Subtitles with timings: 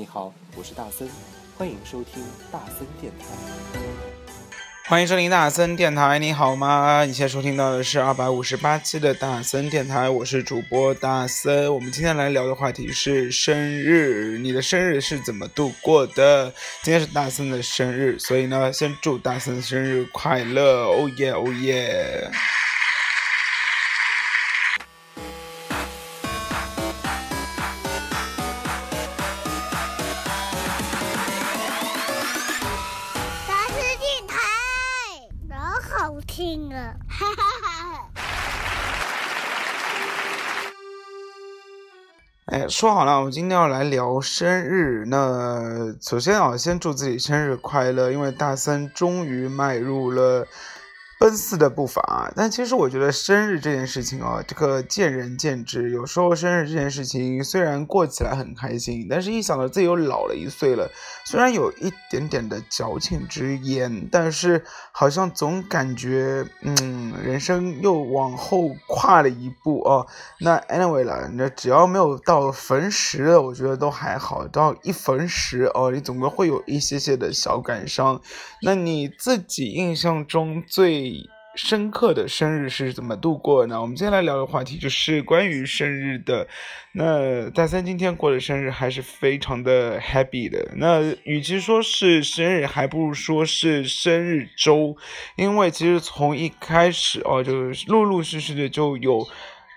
[0.00, 1.06] 你好，我是大森，
[1.58, 3.26] 欢迎收听大森电台。
[4.88, 7.04] 欢迎收听大森电台，你好吗？
[7.04, 11.72] 你现在收听到的是二百五十八期的大森电台，我是主播大森。
[11.74, 16.50] 我们今天来聊的话题是生日，你的生日是怎么度过的？
[16.82, 20.86] 今天是大森的生日，所以呢，先祝大森生日快乐！
[20.86, 22.30] 哦耶，哦耶！
[42.46, 45.04] 哎，说好了，我们今天要来聊生日。
[45.06, 50.46] 那首先啊，先祝自己生日快乐，因为大三终于迈入了。
[51.20, 55.90] 奔四的步伐，但其实我觉得生日这件事情啊，这个见仁见智。
[55.90, 60.90] 有时候生日这件事情虽然过起来很开心，但是一想到自己又老了一岁了，
[61.26, 70.06] 虽然有一点点的矫情之言，但是好像总感觉，嗯，人生又往后跨了一步哦。
[70.38, 74.48] 那 anyway 了，那只要没有到逢十的，我觉得都还好。
[74.48, 78.22] 到一逢十哦，你总归会有一些些的小感伤。
[78.62, 81.09] 那你自己印象中最
[81.56, 83.80] 深刻的生日是怎么度过呢？
[83.80, 86.46] 我们今天来聊的话题就是关于生日的。
[86.92, 90.72] 那大三今天过的生日还是非常的 happy 的。
[90.76, 94.96] 那与其说是生日，还不如说是生日周，
[95.36, 97.52] 因为其实从一开始哦，就
[97.88, 99.26] 陆陆续续的就有，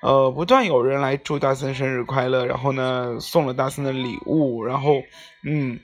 [0.04, 5.02] 呃，不断有人来祝大森生日快乐，然后呢送了大森的礼物，然后
[5.44, 5.80] 嗯，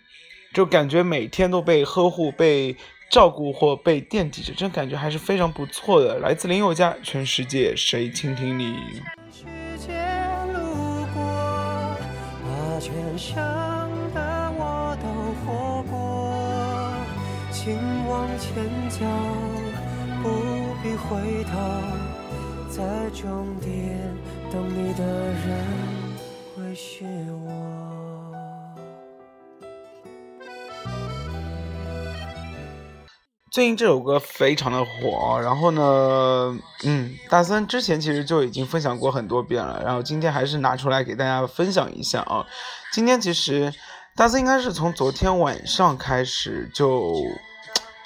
[0.54, 2.76] 就感觉每天都被呵护被。
[3.09, 6.20] 照顾或被惦记着，这感觉还是非常不错的。
[6.20, 8.65] 来自林宥嘉，《全世界谁倾听你》。
[17.52, 17.75] 请
[18.08, 19.05] 往前走，
[20.23, 20.30] 不
[20.81, 21.52] 必回头，
[22.69, 23.69] 在终点
[24.49, 25.65] 等你的人
[26.55, 27.03] 会是
[33.52, 42.45] 最近这首歌非常的火，然后呢，嗯，大森之前其实就已经分享过很多遍了，然后今天还是拿出来给大家分享一下啊。
[42.93, 43.73] 今天其实
[44.15, 47.15] 大森应该是从昨天晚上开始就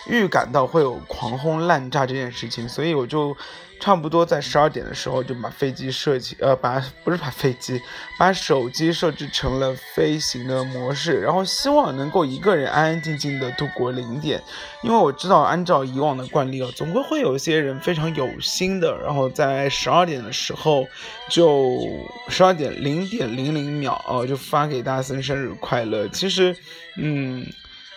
[0.08, 3.36] 预感到会有狂轰滥炸这件事情，所以我就。
[3.80, 7.82] 差不多在十二点的时候就把飞机设起，呃，把不是把飞机，
[8.18, 14.42] 把手机设置成了飞行的模式，然后希望能够一个人安安静静的度过零点，
[14.84, 20.88] 因为我知道按照以往的惯例哦，总归会有一些人非常有心的，然后在十二点的时候
[21.28, 21.82] 就
[22.30, 26.08] 十二点零点零零秒哦，就发给大森生日快乐。
[26.08, 26.56] 其实，
[26.96, 27.46] 嗯。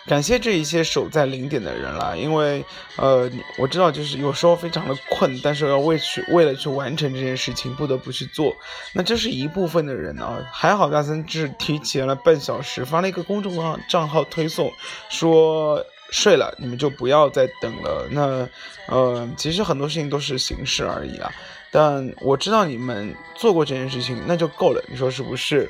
[0.07, 2.65] 感谢这一些守在零点的人啦，因为，
[2.97, 3.29] 呃，
[3.59, 8.55] 我知道就是有时候非常的困，但是要为去为了去完成这件事情，不得不去做。
[8.93, 14.73] 那这是一部分的人啊，还好大森只提前了半小时发了一个公众号账号推送，
[15.09, 18.07] 说睡了你们就不要再等了。
[18.13, 18.49] 那，
[18.87, 21.33] 呃，其实很多事情都是形式而已啊，
[21.73, 25.69] 但我知道你们做过这件事情，那就够了，你说是不是？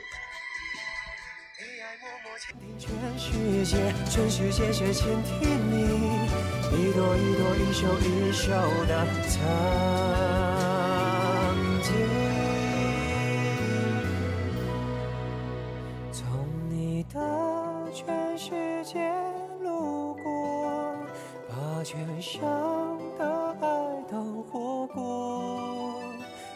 [3.66, 5.40] 全世界却倾听
[5.72, 5.88] 你，
[6.70, 8.52] 一朵一朵，一袖一袖
[8.86, 9.34] 的曾
[11.82, 11.90] 经。
[16.12, 16.22] 从
[16.70, 17.18] 你的
[17.92, 19.10] 全世界
[19.60, 20.22] 路过，
[21.48, 22.40] 把全乡
[23.18, 23.24] 的
[23.60, 23.66] 爱
[24.08, 26.00] 都活过。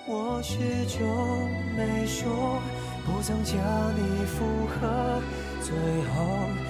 [0.06, 1.04] 我始终
[1.76, 2.62] 没说，
[3.04, 3.58] 不曾将
[3.96, 5.20] 你附和，
[5.60, 5.74] 最
[6.14, 6.69] 后。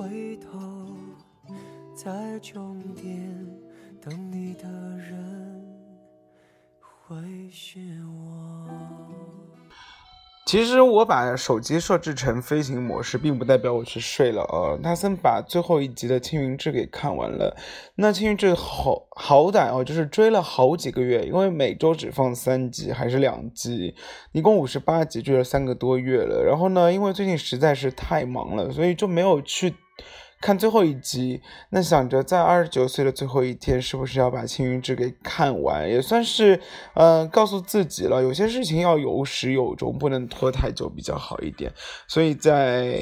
[0.00, 0.96] 回头，
[1.94, 3.46] 在终点
[4.00, 4.66] 等你的
[4.96, 5.62] 人
[6.80, 8.66] 会是我。
[10.50, 14.76] 其实我把手机设置成飞行模式，并不代表我去睡了哦。
[14.82, 17.56] 大森把最后一集的《青云志》给看完了，
[17.94, 23.94] 那《青云志》好好歹哦，就是追了好几个月，因为每周只放三集还是两集，
[24.32, 26.42] 一共五十八集，追了三个多月了。
[26.44, 29.76] 然后呢，因为最近实在是太忙了，所以就没有去。
[30.40, 36.58] 看最后一集，那想着在二十九岁的最后一天，是不是要把《青云志》给看完，也算是，
[36.94, 41.70] 呃，告诉自己了，有些事情要有始有终，不能拖太久比较好一点。
[42.08, 42.98] 所以在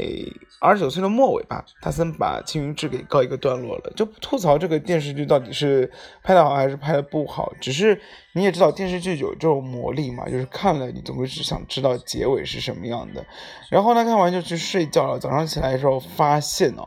[0.61, 5.88] 二十九岁的末尾吧，他森把《青云志》给告一个段落了，就吐槽这个电视剧到底是
[6.25, 8.00] 拍的好还是拍的不好，只是。
[8.38, 13.25] 你也知道电视剧有这种魔力嘛，就是看了你总归是想知道结尾是什么样的。
[13.69, 15.19] 然后呢，看完就去睡觉了。
[15.19, 16.82] 早上起来的时候发现呢，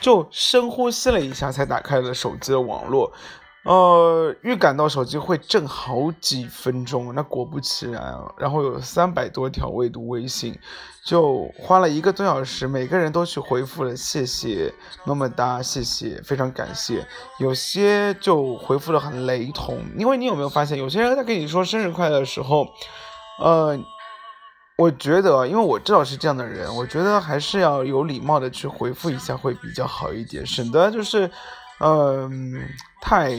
[0.00, 3.10] 就深呼吸了一下，才打开了手机的网络。
[3.62, 10.58] 呃，预感到手机会震好几分钟，那果不其然，然后有三百多条未读微信，
[11.04, 14.72] 就花了一个多小时，每个人都去回复了谢谢，
[15.04, 17.06] 么么哒，谢谢，非常感谢。
[17.38, 22.66] 有些就回复的很雷同，因为你有没有发现，有些人在跟你说生日快乐的时候，
[23.40, 23.78] 呃，
[24.78, 31.30] 我觉得，因为我知道是这样的人，我觉得还是要有礼貌的去回复一下会比较好一点，省得就是。
[31.82, 32.68] 嗯，
[33.00, 33.32] 太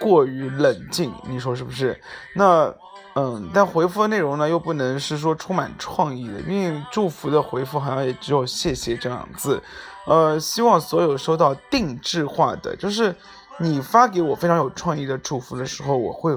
[0.00, 2.00] 过于冷静，你说是不是？
[2.34, 2.74] 那，
[3.14, 9.62] 嗯，但回复的内容呢，又不能是说充满创意的，因为祝福的回复好像也只有谢谢这样字。
[10.06, 13.14] 呃，希望所有收到定制化的，就是
[13.58, 16.34] 你发给我非常有创意的祝福的时候，我会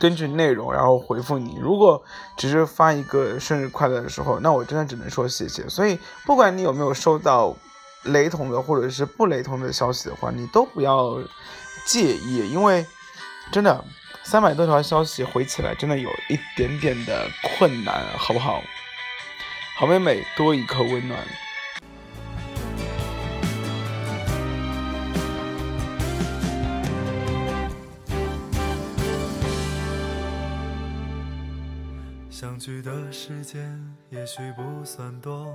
[0.00, 1.58] 根据内容然后回复你。
[1.60, 2.02] 如果
[2.38, 5.68] 只是发一个生日快乐的时候，那我真的只能说谢谢。
[5.68, 7.54] 所以，不管你有没有收到。
[8.04, 11.20] 雷同的或者是不雷同的消息的话，你都不要
[11.84, 12.84] 介意，因为
[13.52, 13.84] 真的
[14.22, 18.62] 三百多条消息回起来真的有一点点的困难，好不好？
[19.76, 21.18] 好妹妹，多一颗温暖。
[32.30, 35.54] 相聚的时间也许不算多。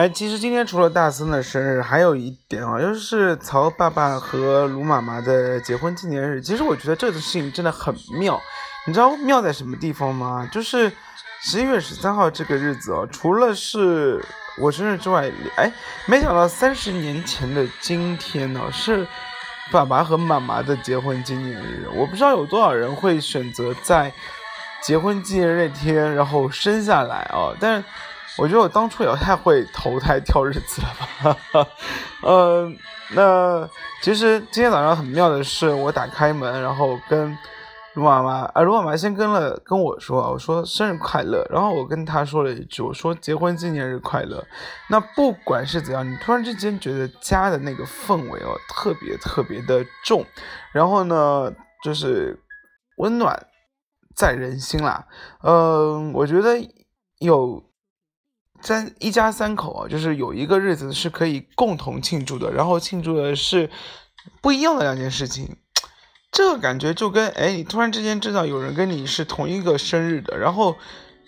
[0.00, 6.40] 哎，其实今天除了大森的生日，还有一点啊，就是曹爸爸和卢妈妈的结婚纪念日。
[6.40, 8.40] 其实我觉得这个事情真的很妙，
[8.86, 10.48] 你知道妙在什么地方吗？
[10.50, 10.90] 就是
[11.42, 14.24] 十一月十三号这个日子哦，除了是
[14.56, 15.70] 我生日之外，哎，
[16.06, 19.06] 没想到三十年前的今天呢，是
[19.70, 21.86] 爸爸和妈妈的结婚纪念日。
[21.94, 24.10] 我不知道有多少人会选择在
[24.82, 27.84] 结婚纪念日那天然后生下来啊，但。
[28.40, 31.66] 我觉得我当初也太会投胎挑日子了吧，
[32.26, 32.74] 嗯，
[33.12, 33.68] 那
[34.00, 37.36] 其实今天早上很妙的是，我打开门，然后跟
[37.92, 44.42] 卢妈妈，啊，卢妈妈先跟了跟我说，我说生日快乐，然后我跟她说了一句，我说结婚纪念日快乐。
[44.88, 50.24] 那不管是怎样，你突然之间觉得家的那个氛围哦，特别特别的重，
[50.72, 51.52] 然后呢，
[51.84, 52.42] 就是
[52.96, 53.46] 温暖
[54.16, 55.06] 在人心啦，
[55.42, 56.56] 嗯，我觉得
[57.18, 57.68] 有。
[58.62, 63.70] 三一家三口啊，就是有一个日子是可以共同庆祝的，然后庆祝的是
[64.40, 65.56] 不一样的两件事情，
[66.30, 70.76] 这个感觉就跟哎，你突然之间知道有人跟你是同一个生日的，然后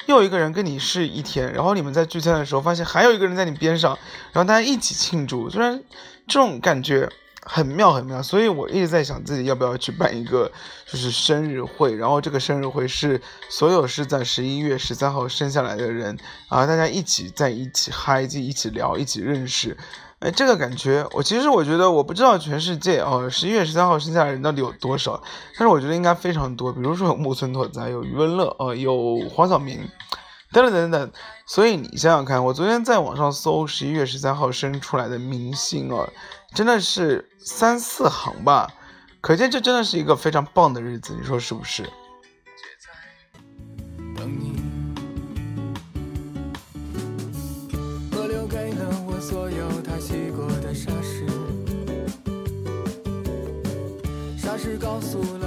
[0.06, 3.98] 又一个人跟你是一天，然后你们在聚餐的时候发现还有一个人在你边上，
[4.32, 5.82] 然后大家一起庆祝，虽然
[6.26, 7.10] 这种感觉。
[7.44, 10.50] 很妙很妙，所以我一直在想自己要不要去办一个
[10.86, 13.20] 就是生日会，然后这个生日会是
[13.50, 16.16] 所有是在十一月十三号生下来的人
[16.48, 19.76] 啊，大家一起在一起嗨，就一起聊，一起认识，
[20.20, 25.20] 哎，这个感觉，我其实我觉得，我不知道全世界哦，十一月十三号生下的人到底有多少，
[25.58, 26.72] 但是我觉得应该非常多。
[26.72, 29.88] 比如说有木村拓哉，有余文乐，哦，有黄晓明，
[30.52, 31.10] 等等等等。
[31.44, 36.08] 所以你想想看，我昨天在网上搜十一月十三号生出来的明星哦，
[36.54, 38.70] 真的是三四行吧，
[39.20, 41.82] 可见这真的是一个非常棒的日子，你说是不是？
[44.14, 44.60] 等你
[48.12, 51.26] 我留给了我所有他洗过的沙石，
[54.36, 55.41] 砂石告诉了。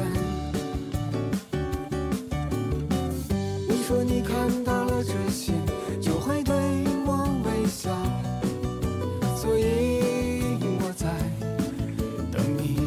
[0.00, 0.30] 喜欢山。
[3.90, 5.52] 说你看到了这些，
[6.00, 6.54] 就会对
[7.04, 7.90] 我微笑，
[9.36, 10.00] 所以
[10.80, 11.08] 我在
[12.30, 12.78] 等你。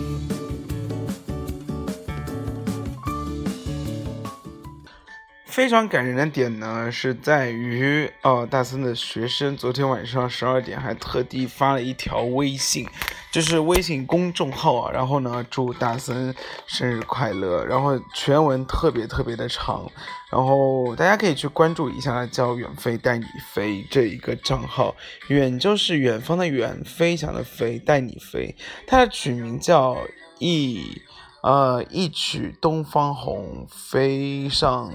[5.46, 12.88] 非常感人的点呢，是在于，哦，大森的学生昨天晚上十二点还特地发了一条微信。
[13.33, 16.31] 就是微信公众号啊，然后呢，祝大森
[16.67, 19.89] 生日快乐，然后全文特别特别的长，
[20.31, 24.95] 然后大家可以去关注一下，叫远飞带你飞这一个账号，
[25.29, 29.97] 远就是远方的远，飞翔的飞，带你飞，它的取名叫
[30.37, 31.01] 一
[31.41, 34.93] 呃一曲东方红，飞上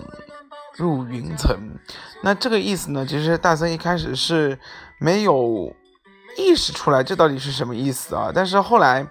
[0.77, 1.59] 入云层，
[2.23, 4.61] 那这个意思呢，其实大森一开始是
[5.01, 5.75] 没有。
[6.39, 8.31] 意识出来这到底是什么意思啊？
[8.33, 9.07] 但是后来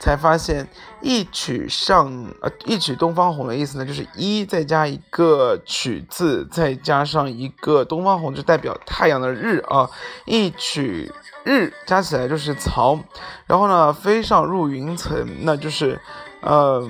[0.00, 0.68] 才发现，
[1.00, 9.88] 一曲上呃一曲东方红的意思呢，就是一再加一个曲字，再加上一个东方红，就代表太阳的日啊。
[10.24, 11.10] 一曲
[11.44, 12.98] 日加起来就是曹，
[13.46, 15.98] 然后呢飞上入云层，那就是
[16.40, 16.86] 呃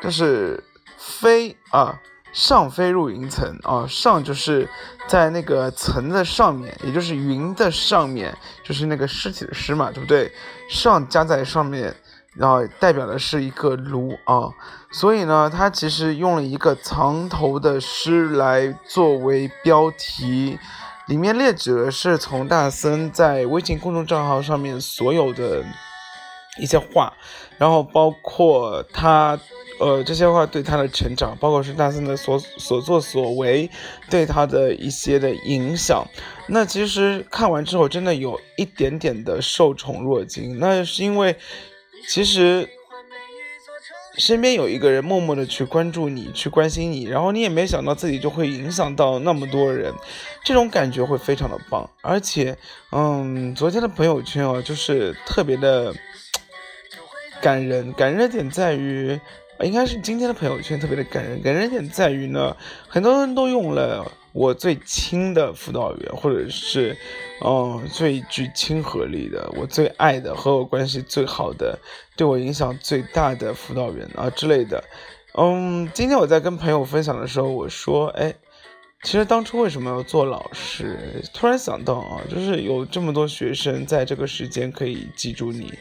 [0.00, 0.62] 就是
[0.96, 2.00] 飞啊。
[2.32, 4.68] 上飞入云层啊，上就是
[5.08, 10.32] 在那个层的上面，也就是云的上面，就是那个尸体的尸嘛，对不对？
[10.68, 11.94] 上加在上面，
[12.34, 14.48] 然后代表的是一个炉啊，
[14.92, 20.56] 所以呢，它其实用了一个藏头的诗来作为标题，
[21.08, 25.64] 里面列举的是从大森在微信公众账号上面所有的
[26.60, 27.12] 一些话，
[27.58, 29.36] 然后包括他。
[29.80, 33.70] 呃，这些话对他的成长，包括是大森的所所作所为，
[34.10, 36.06] 对他的一些的影响。
[36.48, 40.58] 那其实看完之后，真的有一点点的受宠若惊。
[40.58, 41.34] 那是因为，
[42.06, 42.68] 其实
[44.18, 49.94] 身边有一个人默默的去关注你，去关心你，然后你也没想到自己就会影响到那么多人，
[50.44, 51.88] 这种感觉会非常的棒。
[52.02, 52.54] 而且，
[52.92, 55.94] 嗯，昨天的朋友圈啊，就是特别的
[57.40, 59.18] 感人，感人的点在于。
[59.62, 62.56] 应该是今天的朋友圈特别的感人，感人点在于呢，
[62.88, 66.96] 很多人都用了我最亲的辅导员，或者是，
[67.44, 71.78] 嗯，最具亲和力的，我最爱的，和我关系最好的，
[72.16, 74.82] 对我影响最大的辅导员啊之类的。
[75.34, 78.34] 嗯，今天我在跟朋友分享的时候，我说，哎，
[79.02, 81.22] 其实当初为什么要做老师？
[81.34, 85.74] 突然想到啊，就是有这么多学生在这个时间可以记住你，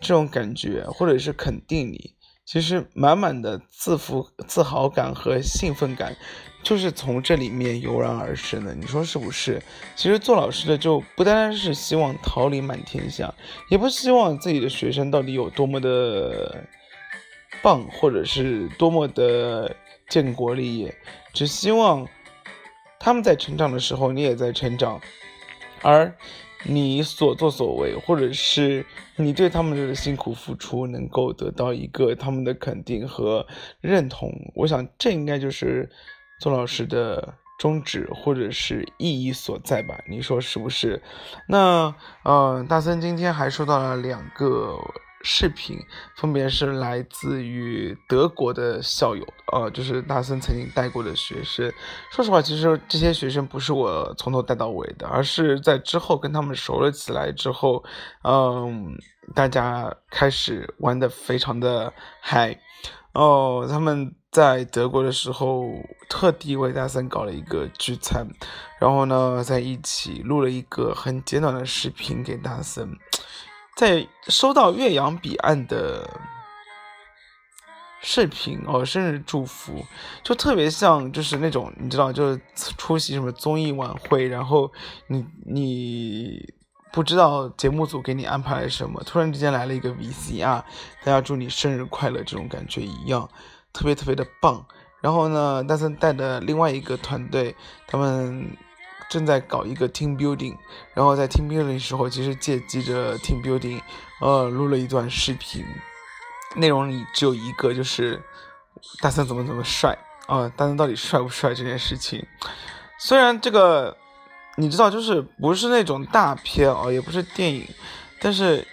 [0.00, 2.14] 这种感觉，或者是肯定你。
[2.52, 6.14] 其实满满的自负、自豪感和兴奋感，
[6.62, 8.74] 就是从这里面油然而生的。
[8.74, 9.62] 你说是不是？
[9.96, 13.32] 其实做老师的就不单单是希望桃李满天下，
[13.70, 16.62] 也不希望自己的学生到底有多么的
[17.62, 19.74] 棒，或者是多么的
[20.10, 20.94] 建国立业，
[21.32, 22.06] 只希望
[23.00, 25.00] 他们在成长的时候，你也在成长，
[25.80, 26.14] 而。
[26.64, 28.84] 你所作所为，或者是
[29.16, 33.46] 你对他们的辛苦付出，能够得到一个他们的肯定和
[33.80, 35.90] 认同，我想这应该就是
[36.40, 39.98] 做老师的宗旨或者是意义所在吧？
[40.08, 41.02] 你说是不是？
[41.48, 44.76] 那呃，大森今天还收到了两个。
[45.22, 45.78] 视频
[46.16, 51.72] 分别是来自于德国的校友，呃，就是大森曾经带过的学生。
[52.10, 57.84] 说实话，其实这些学生不是我从头带到尾的，而是在之后跟他们熟了起来之后，
[58.24, 58.96] 嗯，
[59.34, 62.58] 大家开始玩的非常的嗨。
[63.12, 65.66] 哦，他们在德国的时候
[66.08, 68.26] 特地为大森搞了一个聚餐，
[68.80, 72.88] 然后呢，在一起录了一个很简短的视频给大森。
[73.76, 76.08] 在收到岳阳彼岸的
[78.00, 79.84] 视频哦，生日祝福，
[80.22, 82.40] 就特别像就是那种你知道，就是
[82.76, 84.70] 出席什么综艺晚会，然后
[85.06, 86.54] 你你
[86.92, 90.64] 不知道节目组给你安排了什么，突然之间来了一个 VCR，大
[91.04, 93.28] 家祝你生日快乐这种感觉一样，
[93.72, 94.66] 特别特别的棒。
[95.00, 98.56] 然后呢，大森带的另外一个团队，他们。
[99.12, 100.56] 正在搞一个 team building，
[100.94, 103.78] 然后在 team building 的时候，其实借机着 team building，
[104.22, 105.62] 呃，录了一段视频，
[106.56, 108.22] 内容里只有一个，就是
[109.02, 112.26] 大森怎么怎么帅啊，大森到底帅不帅这件事情。
[112.96, 113.94] 虽然这个
[114.56, 117.68] 你知道，就是不是那种大片啊，也不是电影，
[118.18, 118.66] 但是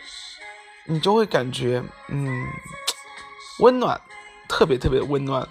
[0.85, 2.47] 你就会感觉嗯，
[3.59, 3.99] 温暖，
[4.47, 5.45] 特别特别温暖。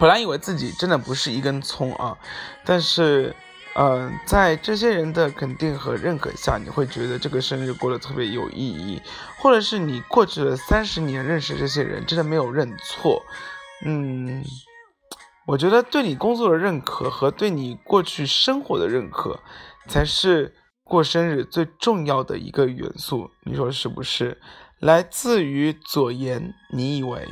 [0.00, 2.18] 本来以为自己真的不是一根葱啊，
[2.64, 3.32] 但是。
[3.76, 9.02] 嗯，在这些人的肯定和认可下，你会觉得这个生日过得特别有意义，
[9.38, 13.20] 或者是你过去了三十年认识这些人，真的没有认错。
[13.84, 14.44] 嗯，
[15.46, 19.40] 我觉得对你工作的认可和对你过去生活的认可，
[19.88, 20.54] 才是
[20.84, 23.28] 过生日最重要的一个元素。
[23.42, 24.40] 你说是不是？
[24.78, 27.26] 来自于左岩，你以为？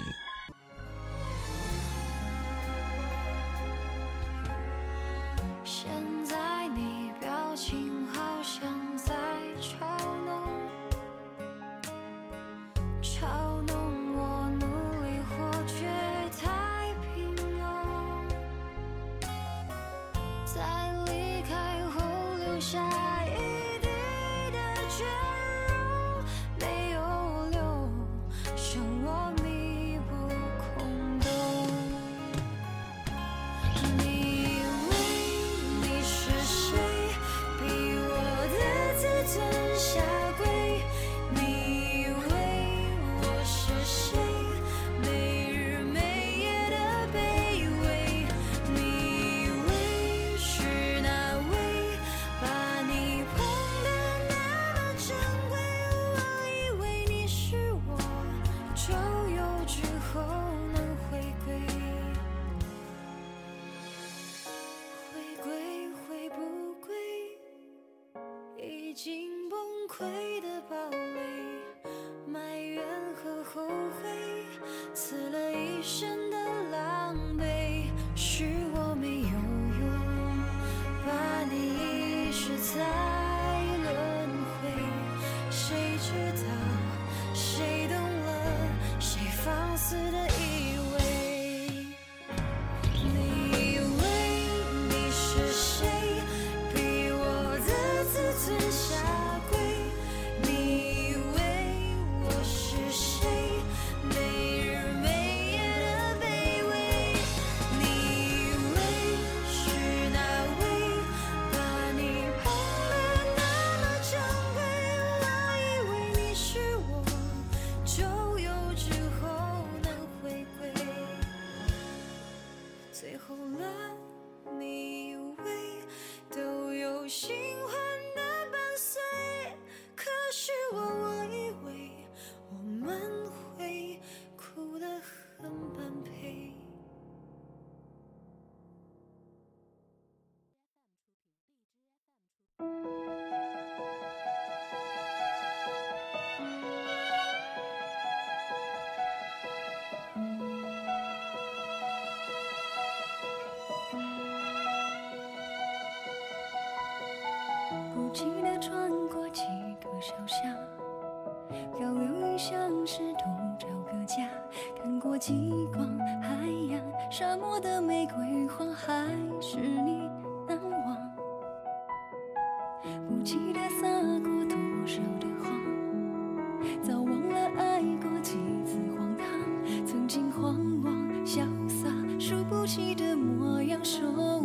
[182.74, 184.40] 记得模样说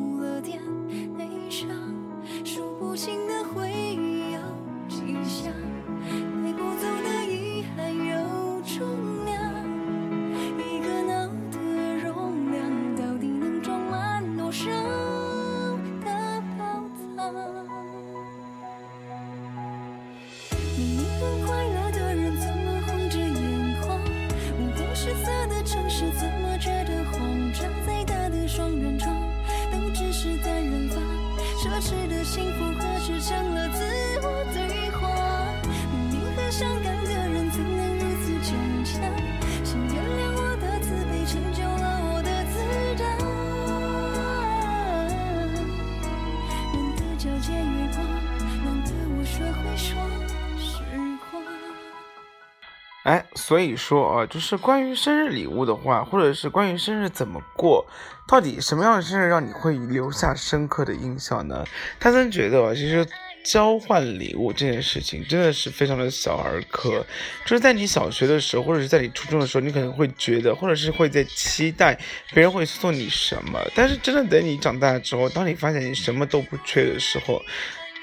[53.08, 57.88] 哎，所以说啊，就是关于生日礼物的话，或者是关于生日怎么过，
[58.28, 61.64] 到底什么样的生日让你会留下深刻的印象呢？
[62.02, 63.08] 他真觉得啊，其实
[63.46, 67.06] 交换礼物这件事情真的是非常的小儿科，
[67.46, 71.98] 就是在你小学的时候，或者是在你初中的时候，你可能会觉得，或者是会在期待
[72.34, 77.42] 别人会送你什么，但是真的等你长大之后，当你发现你什么都不缺的时候，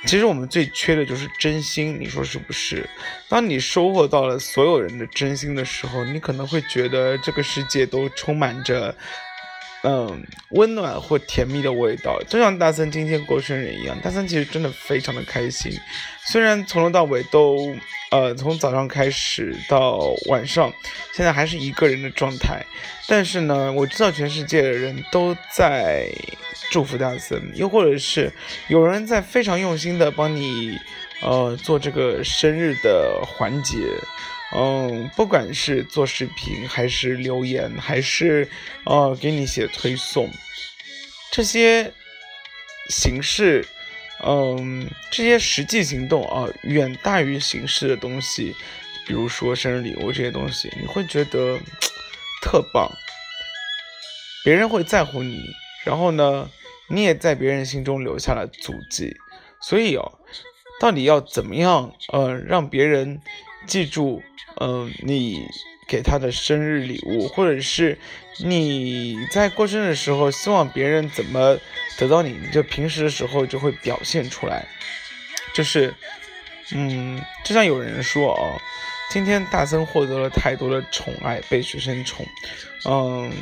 [0.06, 2.88] 其实我们最缺的就是真心，你说是不是？
[3.28, 8.94] 当你收获到了所有人的真心的时候，你可能会觉得这个世界都充满着，
[9.86, 12.18] 嗯，温暖或甜蜜的味道。
[12.26, 15.70] 就像大森今天过生日一样，大森其实真的非常的开心，
[16.26, 17.76] 虽然从头到尾都，
[18.10, 20.72] 呃，从早上开始到晚上，
[21.12, 22.64] 现在还是一个人的状态，
[23.06, 26.08] 但是呢，我知道全世界的人都在
[26.70, 28.32] 祝福大森，又或者是
[28.68, 30.78] 有人在非常用心的帮你，
[31.20, 33.76] 呃，做这个生日的环节。
[34.56, 38.48] 嗯，不管是做视频，还是留言，还是
[38.84, 40.30] 呃给你写推送，
[41.32, 41.92] 这些
[42.88, 43.66] 形式，
[44.24, 48.54] 嗯，这些实际行动啊，远大于形式的东西，
[49.08, 51.58] 比如说生日礼物这些东西，你会觉得
[52.40, 52.88] 特棒，
[54.44, 55.42] 别人会在乎你，
[55.84, 56.48] 然后呢，
[56.88, 59.16] 你也在别人心中留下了足迹，
[59.60, 60.20] 所以哦，
[60.78, 63.20] 到底要怎么样，呃，让别人
[63.66, 64.22] 记住，
[64.60, 65.46] 嗯、你
[65.86, 67.98] 给他的生日礼物，或者是
[68.38, 71.58] 你在过生日的时候，希望别人怎么
[71.98, 74.66] 得到你，你就平时的时候就会表现出来，
[75.54, 75.94] 就是，
[76.72, 78.60] 嗯，就像有人说哦，
[79.10, 82.26] 今天大森获得了太多的宠爱，被学生宠，
[82.86, 83.32] 嗯，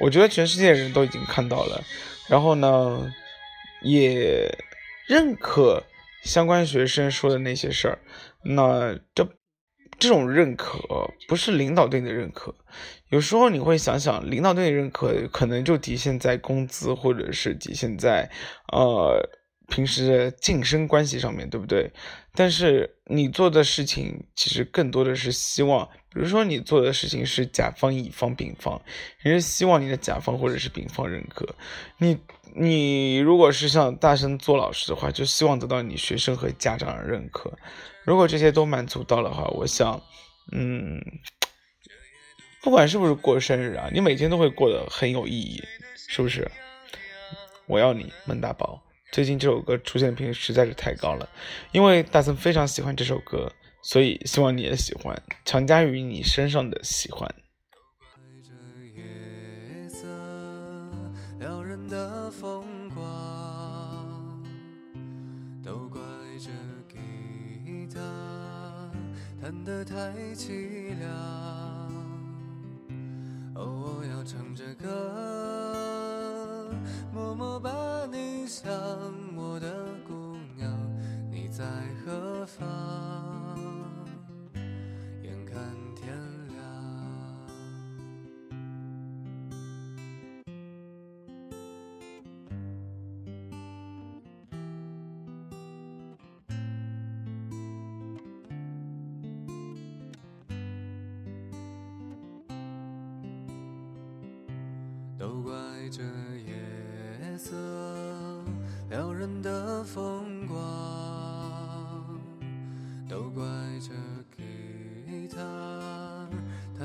[0.00, 1.84] 我觉得全世界人都已经看到了，
[2.28, 3.12] 然后呢，
[3.82, 4.52] 也
[5.06, 5.84] 认可
[6.22, 7.98] 相关学生说的那些事儿。
[8.54, 9.28] 那这
[9.98, 10.78] 这种认可
[11.26, 12.54] 不是领导对你的认可，
[13.08, 18.30] 有时候你会想想，领导对你认可可能就体现在工资，或者是体现在
[18.72, 19.18] 呃
[19.68, 21.90] 平时的晋升关系上面，对不对？
[22.34, 28.80] 但是你做的事情其实更多的是希望，比如说你做的事情是甲方、乙方、丙方，
[29.22, 31.46] 你是希望你的甲方或者是丙方认可。
[31.98, 32.18] 你
[32.54, 37.52] 你如果是像大声做老师的话，就希望得到你学生和家长的认可。
[38.02, 40.02] 如果这些都满足到了话，我想，
[40.52, 40.98] 嗯，
[42.62, 45.62] 不管是不是过生日啊，你每天都会过得很有意义，
[46.08, 46.50] 是不是？
[47.66, 48.82] 我要你，孟大宝。
[49.12, 51.28] 最近这首歌出现频率实在是太高了，
[51.72, 53.52] 因为大森非常喜欢这首歌，
[53.88, 57.32] 所以希望你也喜欢，强加于你身上的喜欢。
[58.42, 58.50] 这
[59.00, 60.08] 夜色
[61.38, 64.42] 撩人的风光，
[65.62, 66.00] 都怪
[66.36, 66.50] 这
[66.92, 66.98] 吉
[67.94, 68.00] 他
[69.40, 69.94] 弹得太
[70.34, 71.08] 凄凉。
[73.54, 76.74] 哦，我要唱着歌，
[77.14, 78.68] 默默把你想，
[79.36, 80.76] 我的姑娘，
[81.30, 81.62] 你在
[82.04, 83.15] 何方？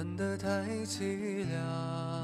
[0.01, 0.47] 看得太
[0.83, 2.20] 凄凉。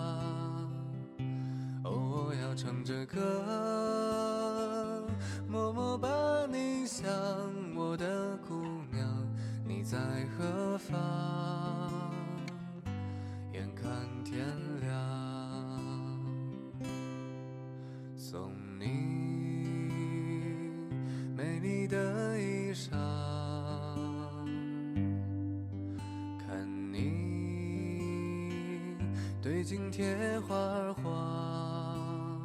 [29.67, 30.55] 对镜贴花。
[30.55, 32.39] 儿黄，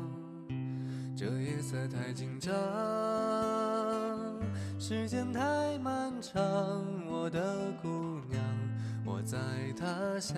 [1.17, 2.53] 这夜色太紧张，
[4.77, 6.43] 时间太漫长，
[7.09, 8.43] 我的姑娘，
[9.05, 9.39] 我在
[9.79, 10.37] 他乡。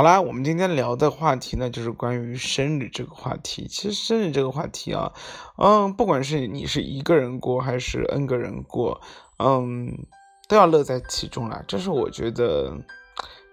[0.00, 3.66] 好啦，我们今天聊的话题呢，就是关于生日这个话题。
[3.68, 5.12] 其实生日这个话题啊，
[5.58, 8.98] 嗯，不管是你是一个人过还是 N 个人过，
[9.38, 10.06] 嗯，
[10.48, 11.62] 都要乐在其中啦。
[11.68, 12.74] 这是我觉得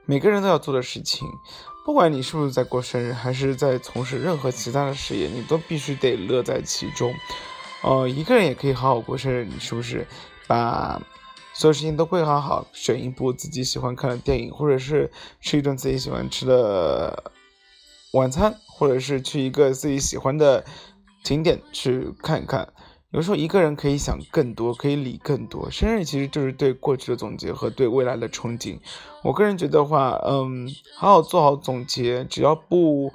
[0.06, 1.28] 每个人都要做的事情。
[1.86, 7.14] 不管你是不是在过生日，还是在从事任何其他的事业，你都必须得乐在其中。
[7.84, 10.08] 呃，一个人也可以好好过生日，你是不是？
[10.48, 11.02] 把
[11.58, 17.32] 所有事情都规划好，选一部自己喜欢看的电影，或者是吃一顿自己喜欢吃的
[18.14, 20.64] 晚餐，或者是去一个自己喜欢的
[21.24, 22.72] 景点去看一看。
[23.10, 25.68] 有时候一个人可以想更多，可以理更多。
[25.72, 28.78] 生日其实就是对过去的总结和对未来的憧憬。
[29.24, 33.12] 我个人觉得话，嗯，好好做好总结，只要不。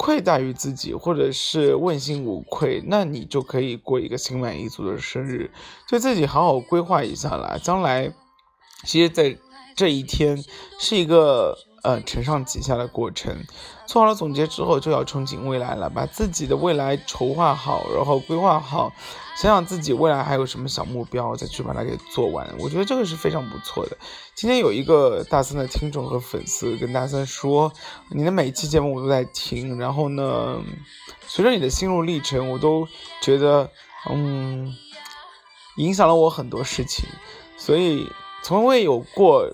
[0.00, 5.50] 愧大于自己，或者是问心无愧，那你就可以过一个心满意足的生日，
[5.86, 7.58] 对自己好好规划一下啦。
[7.62, 8.10] 将来，
[8.84, 9.36] 其实，在
[9.76, 10.42] 这一天
[10.78, 13.44] 是一个呃承上启下的过程。
[13.86, 18.92] 做好了总结之后，就要憧憬未来了，把自己的未来筹划好，然后规划好，
[19.36, 22.46] 想想自己未来还有什么小目标，再去把它给做完。
[22.60, 23.96] 我觉得这个是非常不错的。
[24.36, 27.72] 今天有一个大森的听众和粉丝跟大森说
[28.10, 30.60] ：“你的每一期节目我都在听，然后呢，
[31.26, 32.86] 随着你的心路历程，我都
[33.20, 33.68] 觉得，
[34.08, 34.72] 嗯，
[35.78, 37.06] 影响了我很多事情，
[37.56, 38.06] 所以
[38.42, 39.50] 从未有过，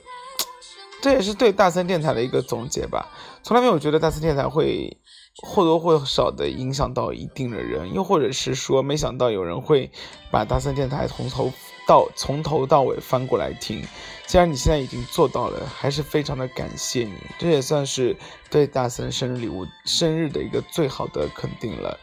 [1.07, 3.09] 这也是对大森电台的一个总结吧。”
[3.45, 4.99] 从来没有觉得大森电台会
[5.41, 9.93] 或多或少的影响到一定的人，又或者是说，没想到有人会
[10.33, 11.53] 把大森电台从头
[11.87, 13.81] 到从头到尾翻过来听。
[14.27, 18.17] 既然你现在已经做到了，还是非常的感谢你，这也算是
[18.51, 21.97] 对大森生日礼物生日的一个最好的肯定了。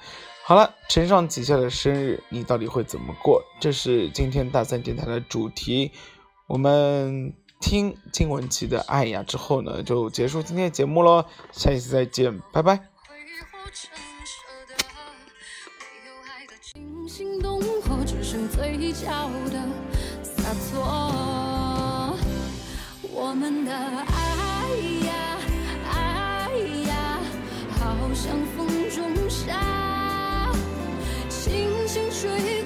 [0.45, 3.43] 好了，承上启下的生日，你到底会怎么过？
[3.59, 5.91] 这是今天大森电台的主题，
[6.47, 7.33] 我们。
[7.63, 11.23] 听金文岐的《爱呀》之后呢，就结束今天的节目喽。
[11.53, 12.77] 下一次再见，拜拜。
[23.15, 25.13] 我们的爱呀，
[25.89, 26.51] 爱
[26.85, 27.19] 呀，
[27.79, 30.51] 好像风中沙，
[31.29, 32.62] 轻轻吹